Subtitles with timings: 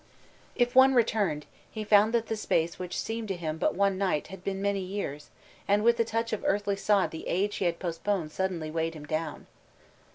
[0.55, 4.29] _If one returned, he found that the space which seemed to him but one night,
[4.29, 5.29] had been many years,
[5.67, 9.05] and with the touch of earthly sod the age he had postponed suddenly weighed him
[9.05, 9.45] down.